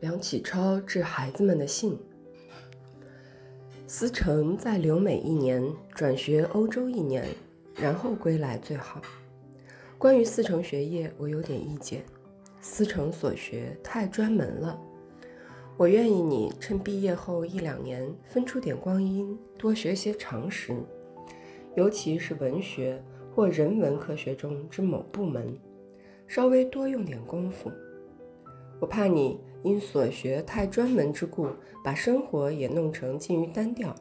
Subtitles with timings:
[0.00, 1.98] 梁启超致孩子们的信。
[3.88, 5.60] 思成在留美一年，
[5.92, 7.26] 转学欧洲一年，
[7.74, 9.02] 然后归来最好。
[9.96, 12.04] 关于思成学业，我有点意见。
[12.60, 14.78] 思成所学太专门了，
[15.76, 20.72] 我愿意你趁毕业后一两年分出点光阴，多学些常识，
[21.74, 23.02] 尤其是文学
[23.34, 25.58] 或人文科学中之某部门，
[26.28, 27.72] 稍微多用点功夫。
[28.80, 31.48] 我怕你因所学太专门之故，
[31.84, 33.94] 把生活也弄成近于单调。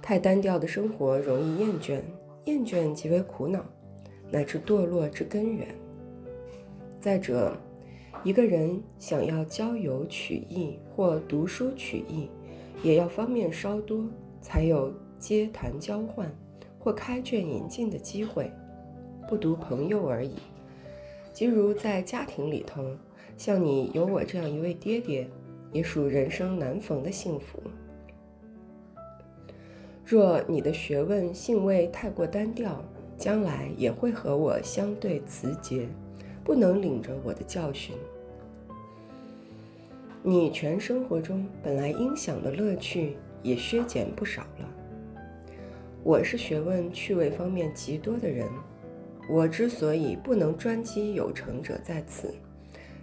[0.00, 2.00] 太单调的生活容易厌倦，
[2.46, 3.62] 厌倦即为苦恼，
[4.30, 5.68] 乃至堕落之根源。
[7.00, 7.54] 再者，
[8.24, 12.30] 一个人想要交友取义或读书取义，
[12.82, 14.04] 也要方面稍多，
[14.40, 16.34] 才有接谈交换
[16.78, 18.50] 或开卷引进的机会。
[19.28, 20.34] 不独朋友而已，
[21.32, 22.82] 即如在家庭里头。
[23.40, 25.26] 像你有我这样一位爹爹，
[25.72, 27.58] 也属人生难逢的幸福。
[30.04, 32.84] 若你的学问性味太过单调，
[33.16, 35.88] 将来也会和我相对辞节，
[36.44, 37.96] 不能领着我的教训。
[40.22, 44.68] 你全生活中本来应享的乐趣也削减不少了。
[46.04, 48.46] 我是学问趣味方面极多的人，
[49.30, 52.34] 我之所以不能专机有成者在此。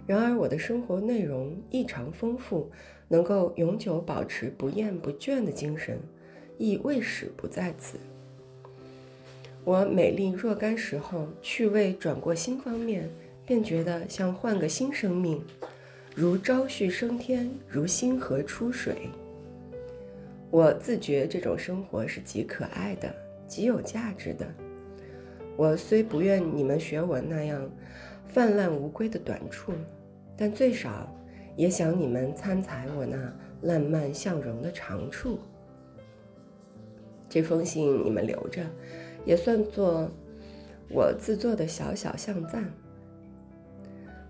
[0.08, 2.70] 然而，我的生活内容异常丰富，
[3.08, 6.00] 能够永久保持不厌不倦的精神，
[6.56, 7.98] 亦未始不在此。
[9.64, 13.06] 我美丽若干时候，趣味转过新方面，
[13.44, 15.44] 便觉得像换个新生命，
[16.14, 19.10] 如朝旭升天，如星河出水。
[20.50, 23.14] 我自觉这种生活是极可爱的，
[23.46, 24.46] 极有价值的。
[25.54, 27.70] 我虽不愿你们学我那样
[28.26, 29.74] 泛滥无归的短处。
[30.38, 31.12] 但最少
[31.56, 33.18] 也想你们参采我那
[33.62, 35.40] 烂漫向荣的长处。
[37.28, 38.62] 这封信你们留着，
[39.26, 40.08] 也算作
[40.88, 42.64] 我自作的小小相赞。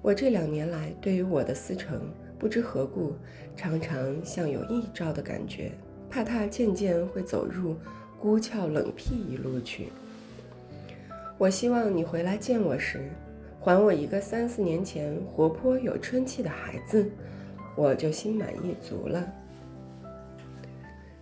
[0.00, 2.00] 我这两年来对于我的思成，
[2.38, 3.12] 不知何故，
[3.54, 5.72] 常常像有异兆的感觉，
[6.08, 7.76] 怕他渐渐会走入
[8.18, 9.88] 孤峭冷僻一路去。
[11.36, 13.10] 我希望你回来见我时。
[13.60, 17.10] 还我一个三四年前活泼有春气的孩子，
[17.76, 19.30] 我就心满意足了。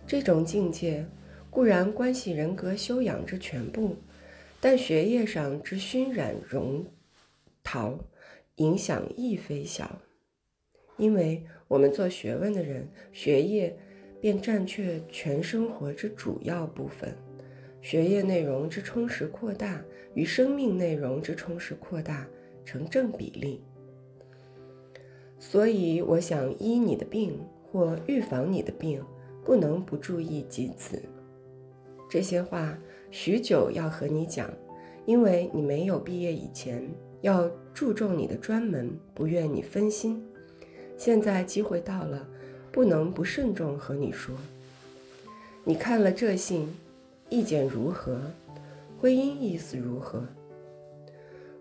[0.05, 1.05] 这种境界
[1.49, 3.97] 固然关系人格修养之全部，
[4.61, 6.85] 但学业上之熏染融
[7.63, 7.99] 陶，
[8.55, 9.99] 影响亦非小。
[10.95, 13.77] 因为我们做学问的人，学业
[14.21, 17.13] 便占却全生活之主要部分。
[17.89, 19.81] 学业内容之充实扩大
[20.13, 22.27] 与生命内容之充实扩大
[22.65, 23.61] 成正比例，
[25.39, 27.39] 所以我想医你的病
[27.71, 29.01] 或预防你的病，
[29.45, 31.01] 不能不注意及此。
[32.09, 32.77] 这些话
[33.09, 34.51] 许久要和你讲，
[35.05, 36.85] 因为你没有毕业以前
[37.21, 40.21] 要注重你的专门，不愿你分心。
[40.97, 42.27] 现在机会到了，
[42.69, 44.35] 不能不慎重和你说。
[45.63, 46.67] 你看了这信。
[47.29, 48.19] 意见如何？
[48.99, 50.23] 婚姻意思如何？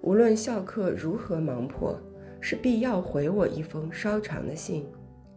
[0.03, 1.99] 无论校课如何忙迫，
[2.41, 4.87] 是必要回我一封稍长的信，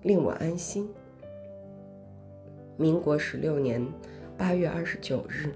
[0.03, 0.87] 令我安心。
[2.77, 3.85] 民国十六年
[4.37, 5.51] 八月二十九日。